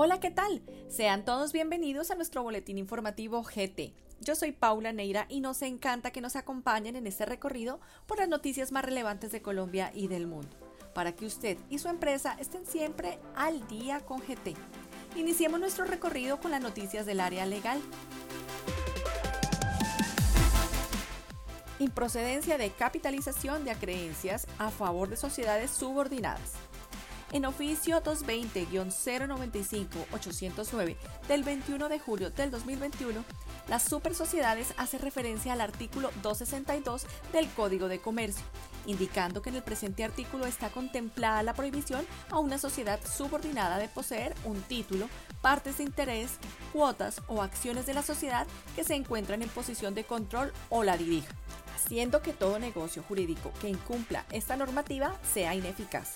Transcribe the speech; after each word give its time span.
Hola, 0.00 0.20
¿qué 0.20 0.30
tal? 0.30 0.62
Sean 0.88 1.24
todos 1.24 1.52
bienvenidos 1.52 2.12
a 2.12 2.14
nuestro 2.14 2.44
boletín 2.44 2.78
informativo 2.78 3.42
GT. 3.42 3.94
Yo 4.20 4.36
soy 4.36 4.52
Paula 4.52 4.92
Neira 4.92 5.26
y 5.28 5.40
nos 5.40 5.60
encanta 5.62 6.12
que 6.12 6.20
nos 6.20 6.36
acompañen 6.36 6.94
en 6.94 7.08
este 7.08 7.26
recorrido 7.26 7.80
por 8.06 8.18
las 8.18 8.28
noticias 8.28 8.70
más 8.70 8.84
relevantes 8.84 9.32
de 9.32 9.42
Colombia 9.42 9.90
y 9.92 10.06
del 10.06 10.28
mundo, 10.28 10.56
para 10.94 11.16
que 11.16 11.26
usted 11.26 11.58
y 11.68 11.80
su 11.80 11.88
empresa 11.88 12.36
estén 12.38 12.64
siempre 12.64 13.18
al 13.34 13.66
día 13.66 13.98
con 14.06 14.20
GT. 14.20 14.54
Iniciemos 15.16 15.58
nuestro 15.58 15.84
recorrido 15.84 16.38
con 16.38 16.52
las 16.52 16.62
noticias 16.62 17.04
del 17.04 17.18
área 17.18 17.44
legal. 17.44 17.80
Improcedencia 21.80 22.56
de 22.56 22.70
capitalización 22.70 23.64
de 23.64 23.72
acreencias 23.72 24.46
a 24.58 24.70
favor 24.70 25.08
de 25.08 25.16
sociedades 25.16 25.72
subordinadas. 25.72 26.67
En 27.30 27.44
oficio 27.44 28.02
220-095-809 28.02 30.96
del 31.28 31.44
21 31.44 31.90
de 31.90 31.98
julio 31.98 32.30
del 32.30 32.50
2021, 32.50 33.22
las 33.68 33.82
supersociedades 33.82 34.72
hace 34.78 34.96
referencia 34.96 35.52
al 35.52 35.60
artículo 35.60 36.10
262 36.22 37.04
del 37.34 37.46
Código 37.50 37.88
de 37.88 38.00
Comercio, 38.00 38.46
indicando 38.86 39.42
que 39.42 39.50
en 39.50 39.56
el 39.56 39.62
presente 39.62 40.04
artículo 40.04 40.46
está 40.46 40.70
contemplada 40.70 41.42
la 41.42 41.52
prohibición 41.52 42.06
a 42.30 42.38
una 42.38 42.56
sociedad 42.56 42.98
subordinada 43.04 43.76
de 43.76 43.88
poseer 43.88 44.34
un 44.46 44.62
título, 44.62 45.06
partes 45.42 45.76
de 45.76 45.84
interés, 45.84 46.30
cuotas 46.72 47.20
o 47.28 47.42
acciones 47.42 47.84
de 47.84 47.92
la 47.92 48.02
sociedad 48.02 48.46
que 48.74 48.84
se 48.84 48.94
encuentran 48.94 49.42
en 49.42 49.50
posición 49.50 49.94
de 49.94 50.04
control 50.04 50.50
o 50.70 50.82
la 50.82 50.96
dirija, 50.96 51.34
haciendo 51.76 52.22
que 52.22 52.32
todo 52.32 52.58
negocio 52.58 53.02
jurídico 53.02 53.52
que 53.60 53.68
incumpla 53.68 54.24
esta 54.32 54.56
normativa 54.56 55.14
sea 55.34 55.54
ineficaz. 55.54 56.14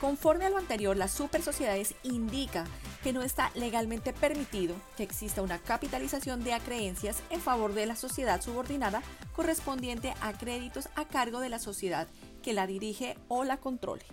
Conforme 0.00 0.46
a 0.46 0.50
lo 0.50 0.56
anterior, 0.56 0.96
las 0.96 1.10
supersociedades 1.10 1.94
indica 2.04 2.64
que 3.02 3.12
no 3.12 3.20
está 3.20 3.50
legalmente 3.54 4.14
permitido 4.14 4.74
que 4.96 5.02
exista 5.02 5.42
una 5.42 5.58
capitalización 5.58 6.42
de 6.42 6.54
acreencias 6.54 7.22
en 7.28 7.40
favor 7.40 7.74
de 7.74 7.84
la 7.84 7.96
sociedad 7.96 8.40
subordinada 8.40 9.02
correspondiente 9.36 10.14
a 10.22 10.32
créditos 10.32 10.88
a 10.94 11.06
cargo 11.06 11.40
de 11.40 11.50
la 11.50 11.58
sociedad 11.58 12.08
que 12.42 12.54
la 12.54 12.66
dirige 12.66 13.18
o 13.28 13.44
la 13.44 13.58
controle. 13.58 14.06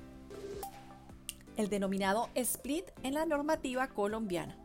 El 1.56 1.70
denominado 1.70 2.28
split 2.36 2.83
en 3.04 3.14
la 3.14 3.26
normativa 3.26 3.88
colombiana. 3.88 4.58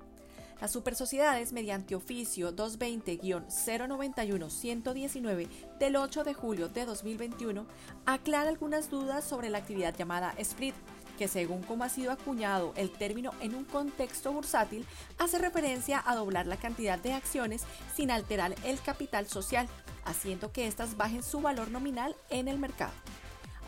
Las 0.60 0.72
supersociedades, 0.72 1.52
mediante 1.52 1.94
oficio 1.94 2.52
220-091-119 2.54 5.48
del 5.78 5.96
8 5.96 6.24
de 6.24 6.34
julio 6.34 6.68
de 6.68 6.84
2021, 6.84 7.64
aclara 8.06 8.48
algunas 8.48 8.90
dudas 8.90 9.24
sobre 9.24 9.50
la 9.50 9.58
actividad 9.58 9.96
llamada 9.96 10.34
split 10.38 10.74
que 11.22 11.28
según 11.28 11.62
como 11.62 11.84
ha 11.84 11.88
sido 11.88 12.10
acuñado 12.10 12.72
el 12.74 12.90
término 12.90 13.30
en 13.40 13.54
un 13.54 13.64
contexto 13.64 14.32
bursátil, 14.32 14.84
hace 15.18 15.38
referencia 15.38 16.02
a 16.04 16.16
doblar 16.16 16.48
la 16.48 16.56
cantidad 16.56 16.98
de 16.98 17.12
acciones 17.12 17.62
sin 17.94 18.10
alterar 18.10 18.56
el 18.64 18.80
capital 18.80 19.28
social, 19.28 19.68
haciendo 20.04 20.50
que 20.50 20.66
éstas 20.66 20.96
bajen 20.96 21.22
su 21.22 21.40
valor 21.40 21.70
nominal 21.70 22.16
en 22.28 22.48
el 22.48 22.58
mercado. 22.58 22.92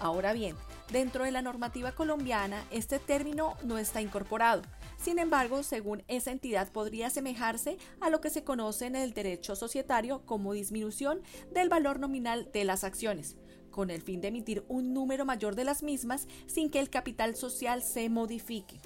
Ahora 0.00 0.32
bien, 0.32 0.56
dentro 0.90 1.22
de 1.22 1.30
la 1.30 1.42
normativa 1.42 1.92
colombiana, 1.92 2.64
este 2.72 2.98
término 2.98 3.56
no 3.62 3.78
está 3.78 4.00
incorporado. 4.00 4.62
Sin 5.00 5.20
embargo, 5.20 5.62
según 5.62 6.02
esa 6.08 6.32
entidad 6.32 6.72
podría 6.72 7.06
asemejarse 7.06 7.78
a 8.00 8.10
lo 8.10 8.20
que 8.20 8.30
se 8.30 8.42
conoce 8.42 8.86
en 8.86 8.96
el 8.96 9.14
derecho 9.14 9.54
societario 9.54 10.26
como 10.26 10.54
disminución 10.54 11.22
del 11.52 11.68
valor 11.68 12.00
nominal 12.00 12.50
de 12.52 12.64
las 12.64 12.82
acciones, 12.82 13.36
con 13.74 13.90
el 13.90 14.00
fin 14.02 14.20
de 14.20 14.28
emitir 14.28 14.62
un 14.68 14.94
número 14.94 15.24
mayor 15.24 15.56
de 15.56 15.64
las 15.64 15.82
mismas 15.82 16.28
sin 16.46 16.70
que 16.70 16.78
el 16.78 16.90
capital 16.90 17.34
social 17.34 17.82
se 17.82 18.08
modifique. 18.08 18.78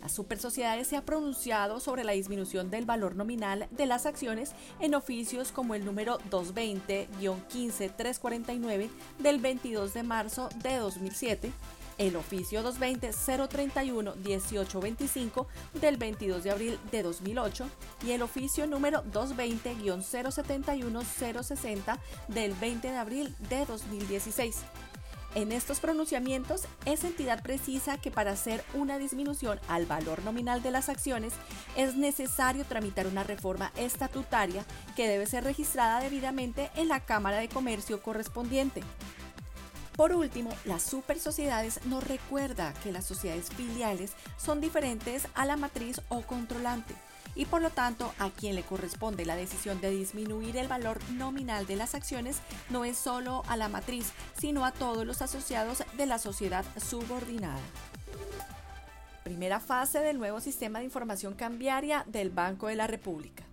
Las 0.00 0.12
supersociedades 0.12 0.86
se 0.86 0.96
ha 0.96 1.04
pronunciado 1.04 1.80
sobre 1.80 2.02
la 2.02 2.12
disminución 2.12 2.70
del 2.70 2.86
valor 2.86 3.14
nominal 3.14 3.68
de 3.72 3.84
las 3.84 4.06
acciones 4.06 4.52
en 4.80 4.94
oficios 4.94 5.52
como 5.52 5.74
el 5.74 5.84
número 5.84 6.18
220-15349 6.30 8.88
del 9.18 9.38
22 9.38 9.92
de 9.92 10.02
marzo 10.02 10.48
de 10.62 10.76
2007 10.76 11.52
el 11.98 12.16
oficio 12.16 12.62
220-031-1825 12.62 15.46
del 15.80 15.96
22 15.96 16.44
de 16.44 16.50
abril 16.50 16.78
de 16.90 17.02
2008 17.02 17.66
y 18.06 18.12
el 18.12 18.20
oficio 18.22 18.66
número 18.66 19.02
220-071-060 19.04 21.98
del 22.28 22.54
20 22.54 22.90
de 22.90 22.96
abril 22.96 23.34
de 23.48 23.66
2016. 23.66 24.64
En 25.36 25.52
estos 25.52 25.80
pronunciamientos, 25.80 26.62
esa 26.86 27.08
entidad 27.08 27.42
precisa 27.42 27.98
que 27.98 28.10
para 28.10 28.30
hacer 28.30 28.64
una 28.72 28.96
disminución 28.96 29.60
al 29.68 29.84
valor 29.84 30.24
nominal 30.24 30.62
de 30.62 30.70
las 30.70 30.88
acciones 30.88 31.34
es 31.76 31.94
necesario 31.94 32.64
tramitar 32.64 33.06
una 33.06 33.22
reforma 33.22 33.70
estatutaria 33.76 34.64
que 34.96 35.06
debe 35.06 35.26
ser 35.26 35.44
registrada 35.44 36.00
debidamente 36.00 36.70
en 36.74 36.88
la 36.88 37.00
Cámara 37.00 37.36
de 37.36 37.50
Comercio 37.50 38.00
correspondiente. 38.00 38.82
Por 39.96 40.12
último, 40.12 40.50
las 40.66 40.82
supersociedades 40.82 41.80
nos 41.86 42.04
recuerda 42.04 42.74
que 42.82 42.92
las 42.92 43.06
sociedades 43.06 43.48
filiales 43.48 44.12
son 44.36 44.60
diferentes 44.60 45.26
a 45.34 45.46
la 45.46 45.56
matriz 45.56 46.02
o 46.08 46.20
controlante 46.20 46.94
y 47.34 47.46
por 47.46 47.62
lo 47.62 47.70
tanto 47.70 48.12
a 48.18 48.30
quien 48.30 48.54
le 48.56 48.62
corresponde 48.62 49.24
la 49.24 49.36
decisión 49.36 49.80
de 49.80 49.90
disminuir 49.90 50.56
el 50.56 50.68
valor 50.68 50.98
nominal 51.12 51.66
de 51.66 51.76
las 51.76 51.94
acciones 51.94 52.38
no 52.70 52.84
es 52.84 52.98
solo 52.98 53.42
a 53.48 53.56
la 53.56 53.68
matriz, 53.68 54.12
sino 54.38 54.64
a 54.64 54.72
todos 54.72 55.06
los 55.06 55.22
asociados 55.22 55.82
de 55.96 56.06
la 56.06 56.18
sociedad 56.18 56.64
subordinada. 56.78 57.60
Primera 59.24 59.60
fase 59.60 60.00
del 60.00 60.18
nuevo 60.18 60.40
sistema 60.40 60.78
de 60.78 60.84
información 60.84 61.34
cambiaria 61.34 62.04
del 62.06 62.30
Banco 62.30 62.68
de 62.68 62.76
la 62.76 62.86
República. 62.86 63.45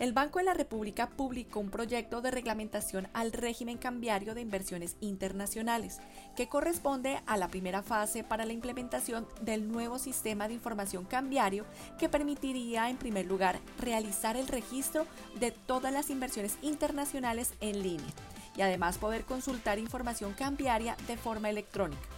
El 0.00 0.12
Banco 0.12 0.40
de 0.40 0.44
la 0.44 0.54
República 0.54 1.08
publicó 1.08 1.60
un 1.60 1.70
proyecto 1.70 2.20
de 2.20 2.32
reglamentación 2.32 3.06
al 3.12 3.30
régimen 3.30 3.78
cambiario 3.78 4.34
de 4.34 4.40
inversiones 4.40 4.96
internacionales, 5.00 6.00
que 6.34 6.48
corresponde 6.48 7.20
a 7.26 7.36
la 7.36 7.46
primera 7.46 7.80
fase 7.80 8.24
para 8.24 8.44
la 8.44 8.52
implementación 8.52 9.24
del 9.42 9.70
nuevo 9.70 10.00
sistema 10.00 10.48
de 10.48 10.54
información 10.54 11.04
cambiario 11.04 11.64
que 11.96 12.08
permitiría, 12.08 12.90
en 12.90 12.96
primer 12.96 13.26
lugar, 13.26 13.60
realizar 13.78 14.36
el 14.36 14.48
registro 14.48 15.06
de 15.38 15.52
todas 15.52 15.92
las 15.92 16.10
inversiones 16.10 16.58
internacionales 16.60 17.54
en 17.60 17.84
línea 17.84 18.12
y 18.56 18.62
además 18.62 18.98
poder 18.98 19.24
consultar 19.24 19.78
información 19.78 20.32
cambiaria 20.32 20.96
de 21.06 21.16
forma 21.16 21.50
electrónica. 21.50 22.13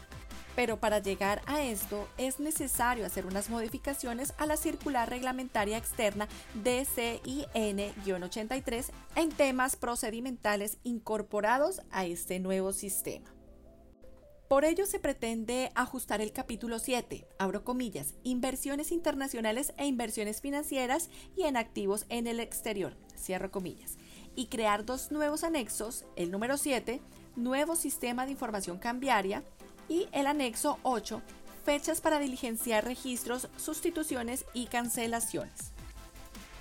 Pero 0.56 0.80
para 0.80 0.98
llegar 0.98 1.42
a 1.46 1.62
esto 1.62 2.08
es 2.18 2.40
necesario 2.40 3.06
hacer 3.06 3.26
unas 3.26 3.48
modificaciones 3.50 4.34
a 4.38 4.46
la 4.46 4.56
circular 4.56 5.08
reglamentaria 5.08 5.76
externa 5.76 6.26
DCIN-83 6.64 8.86
en 9.14 9.28
temas 9.28 9.76
procedimentales 9.76 10.78
incorporados 10.82 11.82
a 11.92 12.06
este 12.06 12.40
nuevo 12.40 12.72
sistema. 12.72 13.36
Por 14.48 14.64
ello 14.64 14.86
se 14.86 15.00
pretende 15.00 15.72
ajustar 15.74 16.20
el 16.20 16.32
capítulo 16.32 16.78
7, 16.78 17.26
abro 17.36 17.64
comillas, 17.64 18.14
inversiones 18.22 18.92
internacionales 18.92 19.74
e 19.76 19.86
inversiones 19.86 20.40
financieras 20.40 21.10
y 21.36 21.42
en 21.42 21.56
activos 21.56 22.06
en 22.10 22.28
el 22.28 22.38
exterior, 22.38 22.96
cierro 23.18 23.50
comillas, 23.50 23.98
y 24.36 24.46
crear 24.46 24.84
dos 24.84 25.10
nuevos 25.10 25.42
anexos, 25.42 26.04
el 26.14 26.30
número 26.30 26.58
7, 26.58 27.00
nuevo 27.34 27.74
sistema 27.74 28.24
de 28.24 28.32
información 28.32 28.78
cambiaria, 28.78 29.42
y 29.88 30.08
el 30.12 30.26
anexo 30.26 30.78
8, 30.82 31.22
fechas 31.64 32.00
para 32.00 32.18
diligenciar 32.18 32.84
registros, 32.84 33.48
sustituciones 33.56 34.44
y 34.54 34.66
cancelaciones. 34.66 35.72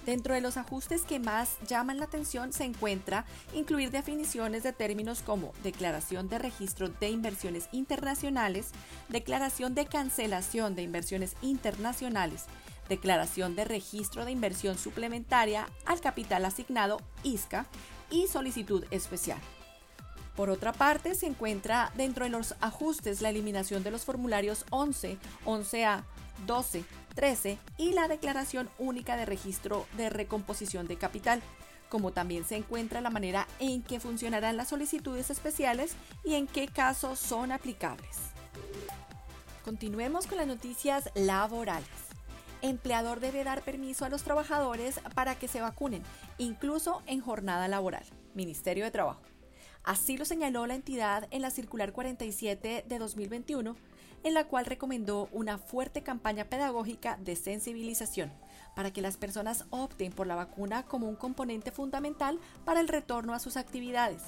Dentro 0.05 0.35
de 0.35 0.41
los 0.41 0.57
ajustes 0.57 1.01
que 1.01 1.17
más 1.19 1.57
llaman 1.67 1.97
la 1.97 2.05
atención 2.05 2.53
se 2.53 2.63
encuentra 2.63 3.25
incluir 3.55 3.89
definiciones 3.89 4.61
de 4.61 4.71
términos 4.71 5.23
como 5.23 5.51
declaración 5.63 6.29
de 6.29 6.37
registro 6.37 6.89
de 6.89 7.09
inversiones 7.09 7.69
internacionales, 7.71 8.69
declaración 9.09 9.73
de 9.73 9.87
cancelación 9.87 10.75
de 10.75 10.83
inversiones 10.83 11.35
internacionales, 11.41 12.45
declaración 12.87 13.55
de 13.55 13.65
registro 13.65 14.25
de 14.25 14.31
inversión 14.31 14.77
suplementaria 14.77 15.67
al 15.87 16.01
capital 16.01 16.45
asignado 16.45 17.01
ISCA 17.23 17.65
y 18.11 18.27
solicitud 18.27 18.85
especial. 18.91 19.39
Por 20.35 20.49
otra 20.49 20.73
parte, 20.73 21.15
se 21.15 21.27
encuentra 21.27 21.91
dentro 21.95 22.25
de 22.25 22.31
los 22.31 22.55
ajustes 22.59 23.21
la 23.21 23.29
eliminación 23.29 23.83
de 23.83 23.91
los 23.91 24.03
formularios 24.03 24.65
11, 24.69 25.17
11A, 25.45 26.03
12, 26.45 26.83
13 27.15 27.57
y 27.77 27.93
la 27.93 28.09
declaración 28.09 28.69
única 28.77 29.15
de 29.15 29.25
registro 29.25 29.87
de 29.95 30.09
recomposición 30.09 30.87
de 30.87 30.97
capital, 30.97 31.41
como 31.89 32.11
también 32.11 32.43
se 32.43 32.57
encuentra 32.57 32.99
la 32.99 33.09
manera 33.09 33.47
en 33.59 33.81
que 33.81 34.01
funcionarán 34.01 34.57
las 34.57 34.67
solicitudes 34.67 35.29
especiales 35.29 35.93
y 36.25 36.33
en 36.33 36.47
qué 36.47 36.67
casos 36.67 37.17
son 37.17 37.53
aplicables. 37.53 38.17
Continuemos 39.63 40.27
con 40.27 40.37
las 40.37 40.47
noticias 40.47 41.09
laborales. 41.15 41.87
Empleador 42.61 43.19
debe 43.19 43.43
dar 43.43 43.61
permiso 43.61 44.05
a 44.05 44.09
los 44.09 44.23
trabajadores 44.23 44.99
para 45.13 45.35
que 45.35 45.47
se 45.47 45.61
vacunen, 45.61 46.03
incluso 46.37 47.01
en 47.05 47.21
jornada 47.21 47.67
laboral. 47.67 48.03
Ministerio 48.33 48.83
de 48.83 48.91
Trabajo. 48.91 49.21
Así 49.85 50.17
lo 50.17 50.25
señaló 50.25 50.65
la 50.65 50.73
entidad 50.73 51.27
en 51.29 51.43
la 51.43 51.51
Circular 51.51 51.93
47 51.93 52.85
de 52.87 52.99
2021, 52.99 53.75
en 54.23 54.33
la 54.33 54.45
cual 54.45 54.65
recomendó 54.65 55.29
una 55.31 55.59
fuerte 55.59 56.01
campaña 56.01 56.45
pedagógica 56.45 57.17
de 57.21 57.35
sensibilización 57.35 58.33
para 58.75 58.91
que 58.91 59.03
las 59.03 59.17
personas 59.17 59.65
opten 59.69 60.11
por 60.11 60.25
la 60.25 60.33
vacuna 60.33 60.83
como 60.83 61.07
un 61.07 61.15
componente 61.15 61.69
fundamental 61.69 62.39
para 62.65 62.79
el 62.79 62.87
retorno 62.87 63.35
a 63.35 63.39
sus 63.39 63.57
actividades. 63.57 64.23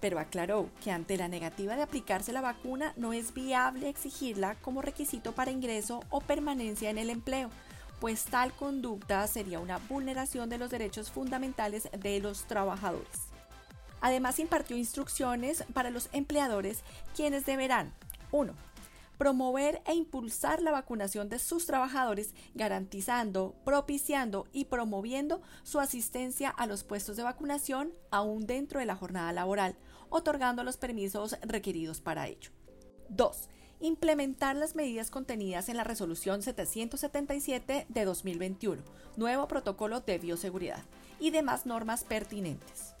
Pero 0.00 0.18
aclaró 0.18 0.70
que 0.82 0.90
ante 0.90 1.18
la 1.18 1.28
negativa 1.28 1.76
de 1.76 1.82
aplicarse 1.82 2.32
la 2.32 2.40
vacuna 2.40 2.94
no 2.96 3.12
es 3.12 3.34
viable 3.34 3.90
exigirla 3.90 4.54
como 4.54 4.80
requisito 4.80 5.32
para 5.32 5.50
ingreso 5.50 6.00
o 6.08 6.22
permanencia 6.22 6.88
en 6.88 6.96
el 6.96 7.10
empleo, 7.10 7.50
pues 8.00 8.24
tal 8.24 8.54
conducta 8.54 9.26
sería 9.26 9.60
una 9.60 9.76
vulneración 9.76 10.48
de 10.48 10.56
los 10.56 10.70
derechos 10.70 11.10
fundamentales 11.10 11.90
de 11.92 12.20
los 12.20 12.44
trabajadores. 12.44 13.27
Además 14.00 14.38
impartió 14.38 14.76
instrucciones 14.76 15.64
para 15.72 15.90
los 15.90 16.08
empleadores 16.12 16.82
quienes 17.14 17.46
deberán 17.46 17.92
1 18.30 18.68
promover 19.18 19.82
e 19.84 19.94
impulsar 19.94 20.62
la 20.62 20.70
vacunación 20.70 21.28
de 21.28 21.40
sus 21.40 21.66
trabajadores, 21.66 22.34
garantizando, 22.54 23.54
propiciando 23.64 24.46
y 24.52 24.66
promoviendo 24.66 25.42
su 25.64 25.80
asistencia 25.80 26.48
a 26.48 26.66
los 26.66 26.84
puestos 26.84 27.16
de 27.16 27.24
vacunación 27.24 27.92
aún 28.10 28.46
dentro 28.46 28.78
de 28.78 28.86
la 28.86 28.96
jornada 28.96 29.32
laboral, 29.32 29.76
otorgando 30.08 30.62
los 30.62 30.76
permisos 30.76 31.36
requeridos 31.42 32.00
para 32.00 32.28
ello. 32.28 32.50
2. 33.10 33.48
Implementar 33.80 34.56
las 34.56 34.74
medidas 34.74 35.10
contenidas 35.10 35.68
en 35.68 35.76
la 35.76 35.84
Resolución 35.84 36.42
777 36.42 37.86
de 37.88 38.04
2021, 38.04 38.82
nuevo 39.16 39.48
protocolo 39.48 40.00
de 40.00 40.18
bioseguridad 40.18 40.82
y 41.20 41.30
demás 41.30 41.66
normas 41.66 42.04
pertinentes. 42.04 42.97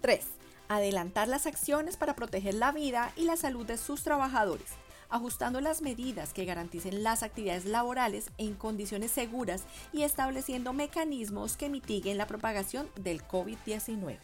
3. 0.00 0.24
Adelantar 0.68 1.28
las 1.28 1.46
acciones 1.46 1.96
para 1.96 2.14
proteger 2.14 2.54
la 2.54 2.72
vida 2.72 3.12
y 3.16 3.24
la 3.24 3.36
salud 3.36 3.66
de 3.66 3.78
sus 3.78 4.02
trabajadores, 4.02 4.68
ajustando 5.08 5.60
las 5.60 5.80
medidas 5.80 6.32
que 6.32 6.44
garanticen 6.44 7.02
las 7.02 7.22
actividades 7.22 7.64
laborales 7.64 8.30
en 8.38 8.54
condiciones 8.54 9.10
seguras 9.10 9.62
y 9.92 10.02
estableciendo 10.02 10.72
mecanismos 10.72 11.56
que 11.56 11.70
mitiguen 11.70 12.18
la 12.18 12.26
propagación 12.26 12.88
del 12.96 13.26
COVID-19. 13.26 14.18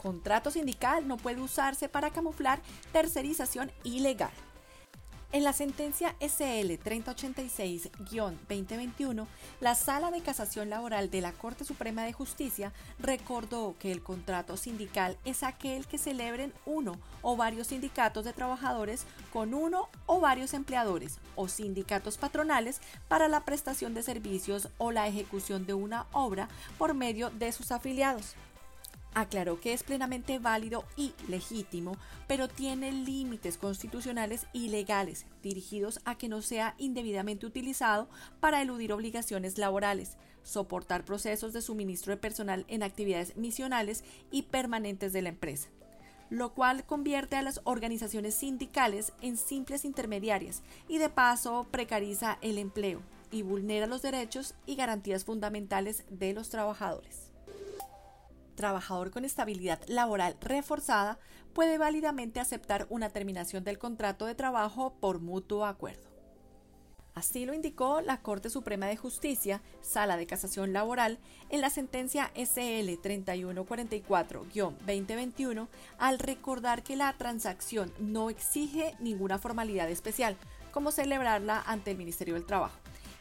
Contrato 0.00 0.50
sindical 0.50 1.08
no 1.08 1.16
puede 1.16 1.40
usarse 1.40 1.88
para 1.88 2.10
camuflar 2.10 2.60
tercerización 2.92 3.72
ilegal. 3.84 4.32
En 5.34 5.42
la 5.42 5.52
sentencia 5.52 6.14
SL 6.20 6.78
3086-2021, 6.78 9.26
la 9.60 9.74
Sala 9.74 10.12
de 10.12 10.20
Casación 10.20 10.70
Laboral 10.70 11.10
de 11.10 11.20
la 11.20 11.32
Corte 11.32 11.64
Suprema 11.64 12.04
de 12.04 12.12
Justicia 12.12 12.72
recordó 13.00 13.74
que 13.80 13.90
el 13.90 14.00
contrato 14.00 14.56
sindical 14.56 15.18
es 15.24 15.42
aquel 15.42 15.88
que 15.88 15.98
celebren 15.98 16.52
uno 16.66 17.00
o 17.20 17.36
varios 17.36 17.66
sindicatos 17.66 18.24
de 18.24 18.32
trabajadores 18.32 19.06
con 19.32 19.54
uno 19.54 19.88
o 20.06 20.20
varios 20.20 20.54
empleadores 20.54 21.18
o 21.34 21.48
sindicatos 21.48 22.16
patronales 22.16 22.80
para 23.08 23.26
la 23.26 23.44
prestación 23.44 23.92
de 23.92 24.04
servicios 24.04 24.68
o 24.78 24.92
la 24.92 25.08
ejecución 25.08 25.66
de 25.66 25.74
una 25.74 26.06
obra 26.12 26.46
por 26.78 26.94
medio 26.94 27.30
de 27.30 27.50
sus 27.50 27.72
afiliados 27.72 28.36
aclaró 29.14 29.60
que 29.60 29.72
es 29.72 29.82
plenamente 29.82 30.38
válido 30.38 30.84
y 30.96 31.12
legítimo, 31.28 31.96
pero 32.26 32.48
tiene 32.48 32.92
límites 32.92 33.56
constitucionales 33.56 34.46
y 34.52 34.68
legales 34.68 35.26
dirigidos 35.42 36.00
a 36.04 36.16
que 36.16 36.28
no 36.28 36.42
sea 36.42 36.74
indebidamente 36.78 37.46
utilizado 37.46 38.08
para 38.40 38.60
eludir 38.62 38.92
obligaciones 38.92 39.58
laborales, 39.58 40.16
soportar 40.42 41.04
procesos 41.04 41.52
de 41.52 41.62
suministro 41.62 42.12
de 42.12 42.16
personal 42.16 42.64
en 42.68 42.82
actividades 42.82 43.36
misionales 43.36 44.04
y 44.30 44.42
permanentes 44.42 45.12
de 45.12 45.22
la 45.22 45.30
empresa 45.30 45.68
lo 46.30 46.54
cual 46.54 46.84
convierte 46.84 47.36
a 47.36 47.42
las 47.42 47.60
organizaciones 47.64 48.34
sindicales 48.34 49.12
en 49.20 49.36
simples 49.36 49.84
intermediarias 49.84 50.62
y 50.88 50.98
de 50.98 51.10
paso 51.10 51.68
precariza 51.70 52.38
el 52.40 52.58
empleo 52.58 53.02
y 53.30 53.42
vulnera 53.42 53.86
los 53.86 54.02
derechos 54.02 54.54
y 54.66 54.74
garantías 54.74 55.24
fundamentales 55.24 56.04
de 56.08 56.32
los 56.32 56.48
trabajadores 56.48 57.33
trabajador 58.54 59.10
con 59.10 59.24
estabilidad 59.24 59.80
laboral 59.88 60.36
reforzada 60.40 61.18
puede 61.52 61.78
válidamente 61.78 62.40
aceptar 62.40 62.86
una 62.90 63.10
terminación 63.10 63.64
del 63.64 63.78
contrato 63.78 64.26
de 64.26 64.34
trabajo 64.34 64.94
por 65.00 65.20
mutuo 65.20 65.66
acuerdo. 65.66 66.14
Así 67.14 67.46
lo 67.46 67.54
indicó 67.54 68.00
la 68.00 68.20
Corte 68.20 68.50
Suprema 68.50 68.86
de 68.86 68.96
Justicia, 68.96 69.62
Sala 69.82 70.16
de 70.16 70.26
Casación 70.26 70.72
Laboral, 70.72 71.20
en 71.48 71.60
la 71.60 71.70
sentencia 71.70 72.32
SL 72.34 72.90
3144-2021, 73.00 75.68
al 75.98 76.18
recordar 76.18 76.82
que 76.82 76.96
la 76.96 77.12
transacción 77.12 77.92
no 78.00 78.30
exige 78.30 78.96
ninguna 78.98 79.38
formalidad 79.38 79.88
especial, 79.90 80.36
como 80.72 80.90
celebrarla 80.90 81.62
ante 81.66 81.92
el 81.92 81.98
Ministerio 81.98 82.34
del 82.34 82.46
Trabajo, 82.46 82.76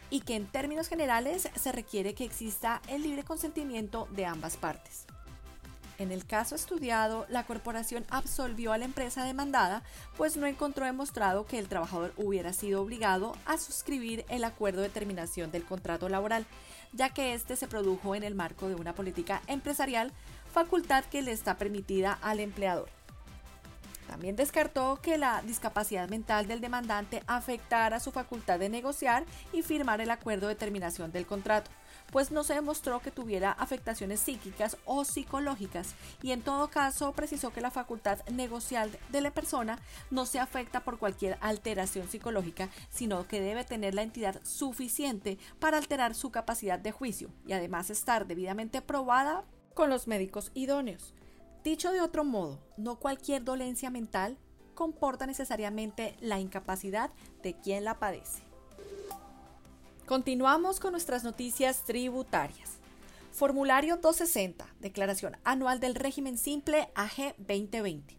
y 0.09 0.21
que 0.21 0.36
en 0.36 0.47
términos 0.47 0.88
generales 0.88 1.47
se 1.53 1.71
requiere 1.71 2.15
que 2.15 2.25
exista 2.25 2.81
el 2.88 3.03
libre 3.03 3.24
consentimiento 3.24 4.07
de 4.12 4.25
ambas 4.25 4.57
partes. 4.57 5.06
En 6.00 6.12
el 6.12 6.25
caso 6.25 6.56
estudiado, 6.56 7.28
la 7.30 7.45
corporación 7.45 8.04
absolvió 8.10 8.74
a 8.74 8.78
la 8.78 8.86
empresa 8.86 9.24
demandada, 9.24 9.84
pues 10.18 10.38
no 10.38 10.48
encontró 10.48 10.86
demostrado 10.86 11.45
que 11.45 11.60
el 11.60 11.68
trabajador 11.68 12.13
hubiera 12.18 12.51
sido 12.51 12.81
obligado 12.81 13.36
a 13.45 13.57
suscribir 13.57 14.25
el 14.30 14.44
acuerdo 14.44 14.81
de 14.81 14.90
terminación 14.90 15.51
del 15.51 15.66
contrato 15.66 16.10
laboral, 16.10 16.48
ya 16.94 17.10
que 17.10 17.34
éste 17.34 17.56
se 17.56 17.68
produjo 17.68 18.16
en 18.16 18.24
el 18.24 18.34
marco 18.34 18.68
de 18.68 18.75
una 18.75 18.94
política 18.94 19.44
empresarial, 19.48 20.12
facultad 20.51 21.06
que 21.06 21.22
le 21.22 21.31
está 21.31 21.57
permitida 21.57 22.18
al 22.22 22.39
empleador. 22.39 22.89
También 24.07 24.36
descartó 24.36 25.00
que 25.01 25.18
la 25.18 25.42
discapacidad 25.42 26.10
mental 26.10 26.48
del 26.48 26.62
demandante 26.62 27.24
afectara 27.25 28.00
su 28.00 28.12
facultad 28.12 28.60
de 28.60 28.69
negociar 28.69 29.25
y 29.51 29.62
firmar 29.62 30.01
el 30.01 30.12
acuerdo 30.12 30.48
de 30.48 30.56
terminación 30.56 31.12
del 31.12 31.25
contrato, 31.25 31.72
pues 32.13 32.30
no 32.31 32.44
se 32.44 32.54
demostró 32.54 33.01
que 33.01 33.10
tuviera 33.10 33.51
afectaciones 33.51 34.19
psíquicas 34.19 34.77
o 34.86 35.04
psicológicas 35.04 35.95
y 36.21 36.31
en 36.31 36.44
todo 36.44 36.69
caso 36.69 37.12
precisó 37.13 37.51
que 37.51 37.60
la 37.60 37.71
facultad 37.71 38.19
negocial 38.27 38.92
de 39.12 39.21
la 39.21 39.31
persona 39.31 39.80
no 40.12 40.27
se 40.27 40.39
afecta 40.39 40.81
por 40.81 41.00
cualquier 41.00 41.39
alteración 41.42 42.07
psicológica, 42.07 42.69
sino 42.92 43.27
que 43.27 43.42
debe 43.42 43.63
tener 43.63 43.95
la 43.95 44.04
entidad 44.04 44.39
suficiente 44.44 45.39
para 45.60 45.77
alterar 45.77 46.13
su 46.13 46.31
capacidad 46.31 46.77
de 46.77 46.92
juicio 46.92 47.31
y 47.48 47.54
además 47.54 47.89
estar 47.89 48.27
debidamente 48.27 48.83
probada 48.83 49.44
con 49.74 49.89
los 49.89 50.07
médicos 50.07 50.51
idóneos. 50.54 51.15
Dicho 51.63 51.92
de 51.92 52.01
otro 52.01 52.24
modo, 52.24 52.60
no 52.77 53.00
cualquier 53.00 53.44
dolencia 53.44 53.89
mental 53.89 54.38
comporta 54.75 55.25
necesariamente 55.25 56.15
la 56.21 56.39
incapacidad 56.39 57.10
de 57.41 57.55
quien 57.55 57.86
la 57.86 57.98
padece. 57.98 58.52
Continuamos 60.05 60.81
con 60.81 60.91
nuestras 60.91 61.24
noticias 61.24 61.86
tributarias. 61.86 62.72
Formulario 63.31 63.95
260, 63.95 64.67
Declaración 64.81 65.38
Anual 65.45 65.79
del 65.79 65.95
Régimen 65.95 66.38
Simple 66.38 66.89
AG 66.93 67.36
2020. 67.38 68.17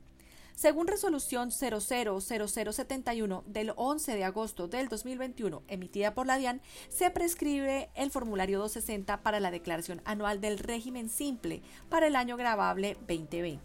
Según 0.54 0.86
resolución 0.86 1.50
000071 1.50 3.44
del 3.46 3.74
11 3.76 4.16
de 4.16 4.24
agosto 4.24 4.66
del 4.66 4.88
2021 4.88 5.62
emitida 5.68 6.14
por 6.14 6.26
la 6.26 6.38
DIAN, 6.38 6.62
se 6.88 7.10
prescribe 7.10 7.90
el 7.94 8.10
formulario 8.10 8.60
260 8.60 9.22
para 9.22 9.38
la 9.38 9.50
declaración 9.50 10.00
anual 10.06 10.40
del 10.40 10.58
régimen 10.58 11.10
simple 11.10 11.60
para 11.90 12.06
el 12.06 12.16
año 12.16 12.38
grabable 12.38 12.96
2020. 13.06 13.60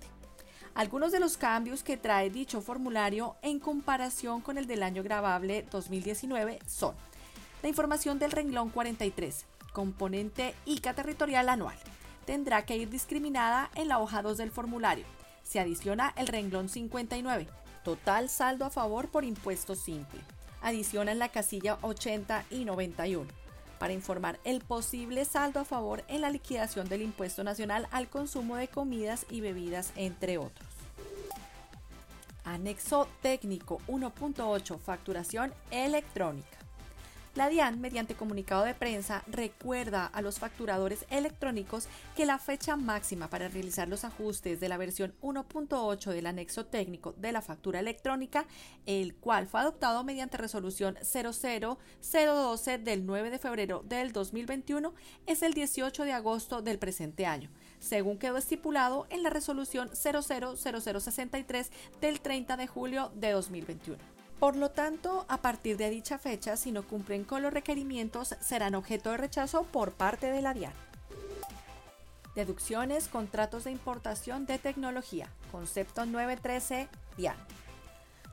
Algunos 0.75 1.13
de 1.13 1.21
los 1.21 1.37
cambios 1.37 1.83
que 1.83 1.95
trae 1.95 2.29
dicho 2.29 2.59
formulario 2.59 3.37
en 3.41 3.59
comparación 3.59 4.41
con 4.41 4.57
el 4.57 4.67
del 4.67 4.83
año 4.83 5.03
grabable 5.03 5.65
2019 5.71 6.59
son 6.67 6.95
la 7.61 7.69
información 7.69 8.19
del 8.19 8.31
renglón 8.31 8.69
43, 8.69 9.45
componente 9.73 10.55
ICA 10.65 10.93
territorial 10.93 11.49
anual, 11.49 11.77
tendrá 12.25 12.65
que 12.65 12.77
ir 12.77 12.89
discriminada 12.89 13.69
en 13.75 13.87
la 13.87 13.99
hoja 13.99 14.21
2 14.21 14.37
del 14.37 14.51
formulario. 14.51 15.05
Se 15.43 15.59
adiciona 15.59 16.13
el 16.15 16.27
renglón 16.27 16.69
59, 16.69 17.47
total 17.83 18.29
saldo 18.29 18.65
a 18.65 18.69
favor 18.69 19.09
por 19.09 19.23
impuesto 19.25 19.75
simple. 19.75 20.21
Adiciona 20.61 21.11
en 21.11 21.19
la 21.19 21.29
casilla 21.29 21.77
80 21.81 22.45
y 22.49 22.65
91 22.65 23.27
para 23.79 23.93
informar 23.93 24.39
el 24.43 24.61
posible 24.61 25.25
saldo 25.25 25.61
a 25.61 25.65
favor 25.65 26.03
en 26.07 26.21
la 26.21 26.29
liquidación 26.29 26.87
del 26.89 27.01
impuesto 27.01 27.43
nacional 27.43 27.87
al 27.91 28.09
consumo 28.09 28.57
de 28.57 28.67
comidas 28.67 29.25
y 29.29 29.41
bebidas, 29.41 29.93
entre 29.95 30.37
otros. 30.37 30.67
Anexo 32.43 33.07
técnico 33.21 33.79
1.8 33.87 34.79
Facturación 34.79 35.53
electrónica. 35.71 36.58
La 37.35 37.47
DIAN, 37.47 37.79
mediante 37.79 38.15
comunicado 38.15 38.63
de 38.65 38.73
prensa, 38.73 39.23
recuerda 39.27 40.07
a 40.07 40.21
los 40.23 40.39
facturadores 40.39 41.05
electrónicos 41.11 41.87
que 42.15 42.25
la 42.25 42.39
fecha 42.39 42.75
máxima 42.75 43.29
para 43.29 43.47
realizar 43.47 43.87
los 43.87 44.03
ajustes 44.03 44.59
de 44.59 44.67
la 44.67 44.77
versión 44.77 45.13
1.8 45.21 46.11
del 46.11 46.25
anexo 46.25 46.65
técnico 46.65 47.13
de 47.17 47.31
la 47.31 47.43
factura 47.43 47.81
electrónica, 47.81 48.47
el 48.87 49.13
cual 49.13 49.45
fue 49.45 49.59
adoptado 49.59 50.03
mediante 50.03 50.37
resolución 50.37 50.97
00012 51.03 52.77
del 52.79 53.05
9 53.05 53.29
de 53.29 53.37
febrero 53.37 53.83
del 53.85 54.11
2021, 54.11 54.95
es 55.27 55.43
el 55.43 55.53
18 55.53 56.05
de 56.05 56.13
agosto 56.13 56.63
del 56.63 56.79
presente 56.79 57.27
año, 57.27 57.51
según 57.79 58.17
quedó 58.17 58.37
estipulado 58.37 59.05
en 59.11 59.21
la 59.21 59.29
resolución 59.29 59.91
000063 59.93 61.71
del 62.01 62.21
30 62.21 62.57
de 62.57 62.65
julio 62.65 63.11
de 63.13 63.31
2021. 63.31 64.18
Por 64.39 64.55
lo 64.55 64.71
tanto, 64.71 65.25
a 65.27 65.37
partir 65.37 65.75
de 65.75 65.89
dicha 65.89 66.17
fecha, 66.17 66.55
si 66.55 66.71
no 66.71 66.87
cumplen 66.87 67.25
con 67.25 67.41
los 67.41 67.51
requerimientos, 67.51 68.35
serán 68.39 68.73
objeto 68.73 69.11
de 69.11 69.17
rechazo 69.17 69.63
por 69.63 69.91
parte 69.91 70.31
de 70.31 70.41
la 70.41 70.53
DIAN. 70.53 70.71
Deducciones, 72.35 73.09
contratos 73.09 73.65
de 73.65 73.71
importación 73.71 74.45
de 74.45 74.57
tecnología. 74.57 75.27
Concepto 75.51 76.05
913 76.05 76.87
DIAN. 77.17 77.35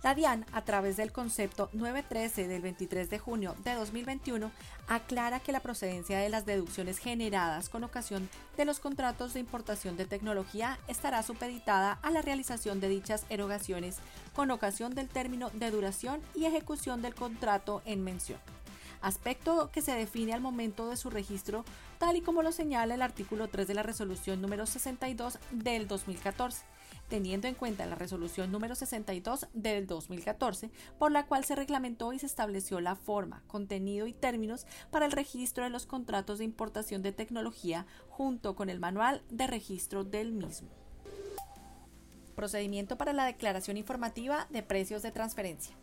La 0.03 0.15
DIAN, 0.15 0.47
a 0.53 0.63
través 0.63 0.97
del 0.97 1.11
concepto 1.11 1.69
913 1.73 2.47
del 2.47 2.63
23 2.63 3.11
de 3.11 3.19
junio 3.19 3.57
de 3.65 3.75
2021, 3.75 4.53
aclara 4.89 5.41
que 5.41 5.53
la 5.53 5.61
procedencia 5.61 6.19
de 6.19 6.29
las 6.29 6.47
deducciones 6.47 6.99
generadas 6.99 7.69
con 7.69 7.83
ocasión 7.83 8.29
de 8.57 8.67
los 8.67 8.79
contratos 8.79 9.35
de 9.35 9.41
importación 9.41 9.97
de 9.97 10.05
tecnología 10.05 10.79
estará 10.87 11.23
supeditada 11.23 11.99
a 12.03 12.11
la 12.11 12.23
realización 12.23 12.79
de 12.79 12.89
dichas 12.89 13.25
erogaciones 13.31 13.97
con 14.33 14.51
ocasión 14.51 14.95
del 14.95 15.09
término 15.09 15.51
de 15.51 15.71
duración 15.71 16.21
y 16.35 16.45
ejecución 16.45 17.03
del 17.03 17.15
contrato 17.15 17.83
en 17.85 18.05
mención. 18.05 18.39
Aspecto 19.01 19.71
que 19.73 19.83
se 19.83 19.93
define 19.93 20.35
al 20.35 20.41
momento 20.41 20.89
de 20.89 20.97
su 20.97 21.11
registro, 21.11 21.65
tal 21.99 22.17
y 22.17 22.21
como 22.21 22.43
lo 22.43 22.53
señala 22.53 22.95
el 22.95 23.03
artículo 23.03 23.49
3 23.49 23.67
de 23.67 23.75
la 23.75 23.83
resolución 23.83 24.41
número 24.41 24.67
62 24.67 25.39
del 25.51 25.89
2014 25.89 26.65
teniendo 27.09 27.49
en 27.49 27.55
cuenta 27.55 27.87
la 27.87 27.95
resolución 27.95 28.51
número 28.51 28.75
62 28.75 29.49
del 29.53 29.87
2014, 29.87 30.71
por 30.99 31.13
la 31.13 31.27
cual 31.27 31.45
se 31.45 31.55
reglamentó 31.55 32.13
y 32.13 32.19
se 32.19 32.27
estableció 32.27 32.81
la 32.81 32.97
forma, 32.97 33.43
contenido 33.47 34.07
y 34.07 34.13
términos 34.13 34.67
para 34.91 35.07
el 35.07 35.13
registro 35.13 35.65
de 35.65 35.71
los 35.71 35.87
contratos 35.87 36.39
de 36.39 36.45
importación 36.45 37.03
de 37.03 37.13
tecnología 37.13 37.87
junto 38.09 38.57
con 38.57 38.71
el 38.71 38.81
manual 38.81 39.23
de 39.31 39.47
registro 39.47 40.05
del 40.05 40.33
mismo. 40.33 40.69
Procedimiento 42.35 42.99
para 42.99 43.13
la 43.13 43.25
declaración 43.25 43.77
informativa 43.77 44.47
de 44.51 44.63
precios 44.63 45.03
de 45.03 45.13
transferencia. 45.13 45.75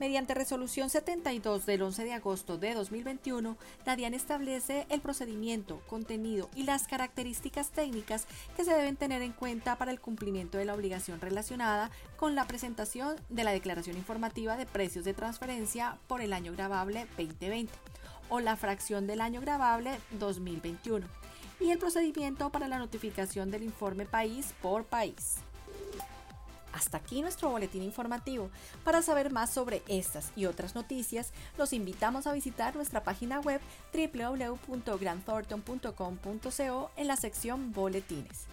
Mediante 0.00 0.32
resolución 0.34 0.90
72 0.90 1.66
del 1.66 1.82
11 1.82 2.04
de 2.04 2.12
agosto 2.12 2.56
de 2.56 2.72
2021, 2.74 3.56
la 3.84 3.94
establece 3.94 4.86
el 4.90 5.00
procedimiento, 5.00 5.82
contenido 5.88 6.48
y 6.54 6.62
las 6.62 6.86
características 6.86 7.70
técnicas 7.70 8.28
que 8.56 8.64
se 8.64 8.72
deben 8.72 8.94
tener 8.94 9.22
en 9.22 9.32
cuenta 9.32 9.76
para 9.76 9.90
el 9.90 10.00
cumplimiento 10.00 10.56
de 10.56 10.66
la 10.66 10.74
obligación 10.74 11.20
relacionada 11.20 11.90
con 12.16 12.36
la 12.36 12.46
presentación 12.46 13.16
de 13.28 13.42
la 13.42 13.50
declaración 13.50 13.96
informativa 13.96 14.56
de 14.56 14.66
precios 14.66 15.04
de 15.04 15.14
transferencia 15.14 15.98
por 16.06 16.20
el 16.20 16.32
año 16.32 16.52
grabable 16.52 17.08
2020 17.16 17.72
o 18.28 18.38
la 18.38 18.56
fracción 18.56 19.08
del 19.08 19.20
año 19.20 19.40
grabable 19.40 19.98
2021 20.12 21.06
y 21.58 21.70
el 21.70 21.78
procedimiento 21.78 22.50
para 22.50 22.68
la 22.68 22.78
notificación 22.78 23.50
del 23.50 23.64
informe 23.64 24.06
país 24.06 24.54
por 24.62 24.84
país. 24.84 25.38
Hasta 26.72 26.98
aquí 26.98 27.22
nuestro 27.22 27.50
boletín 27.50 27.82
informativo. 27.82 28.50
Para 28.84 29.02
saber 29.02 29.32
más 29.32 29.52
sobre 29.52 29.82
estas 29.88 30.30
y 30.36 30.46
otras 30.46 30.74
noticias, 30.74 31.32
los 31.56 31.72
invitamos 31.72 32.26
a 32.26 32.32
visitar 32.32 32.74
nuestra 32.76 33.02
página 33.02 33.40
web 33.40 33.62
www.grandthornton.com.co 33.92 36.90
en 36.96 37.06
la 37.06 37.16
sección 37.16 37.72
Boletines. 37.72 38.46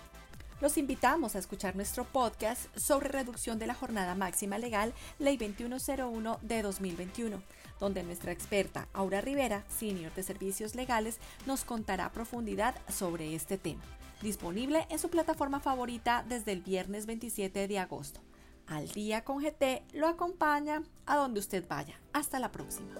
Los 0.61 0.77
invitamos 0.77 1.35
a 1.35 1.39
escuchar 1.39 1.75
nuestro 1.75 2.05
podcast 2.05 2.73
sobre 2.77 3.09
reducción 3.09 3.59
de 3.59 3.67
la 3.67 3.73
jornada 3.73 4.15
máxima 4.15 4.57
legal, 4.57 4.93
Ley 5.19 5.35
2101 5.35 6.39
de 6.41 6.61
2021, 6.61 7.43
donde 7.81 8.03
nuestra 8.03 8.31
experta 8.31 8.87
Aura 8.93 9.19
Rivera, 9.19 9.65
senior 9.67 10.13
de 10.13 10.23
servicios 10.23 10.73
legales, 10.73 11.19
nos 11.45 11.65
contará 11.65 12.05
a 12.05 12.13
profundidad 12.13 12.75
sobre 12.87 13.35
este 13.35 13.57
tema 13.57 13.83
disponible 14.21 14.87
en 14.89 14.99
su 14.99 15.09
plataforma 15.09 15.59
favorita 15.59 16.25
desde 16.27 16.51
el 16.51 16.61
viernes 16.61 17.05
27 17.05 17.67
de 17.67 17.79
agosto. 17.79 18.21
Al 18.67 18.87
día 18.89 19.23
con 19.23 19.43
GT 19.43 19.83
lo 19.93 20.07
acompaña 20.07 20.83
a 21.05 21.15
donde 21.17 21.39
usted 21.39 21.67
vaya. 21.67 21.99
Hasta 22.13 22.39
la 22.39 22.51
próxima. 22.51 22.93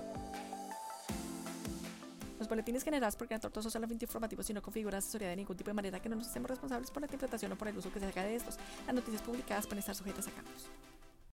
Los 2.38 2.50
boletines 2.50 2.84
generados 2.84 3.16
por 3.16 3.28
Gran 3.28 3.42
Tortoso 3.42 3.70
solamente 3.70 4.06
informativos 4.06 4.50
y 4.50 4.54
no 4.54 4.62
configuran 4.62 5.00
asesoría 5.00 5.30
de 5.30 5.36
ningún 5.38 5.56
tipo 5.56 5.70
de 5.70 5.74
manera 5.74 6.00
que 6.00 6.10
no 6.10 6.16
nos 6.16 6.28
hacemos 6.28 6.50
responsables 6.50 6.92
por 6.92 7.02
la 7.02 7.08
interpretación 7.08 7.52
o 7.52 7.56
por 7.56 7.68
el 7.68 7.78
uso 7.78 7.92
que 7.92 8.00
se 8.00 8.06
haga 8.06 8.24
de 8.24 8.36
estos. 8.36 8.58
Las 8.86 8.94
noticias 8.94 9.22
publicadas 9.22 9.66
pueden 9.66 9.80
estar 9.80 9.96
sujetas 9.96 10.28
a 10.28 10.32
cambios. 10.32 10.70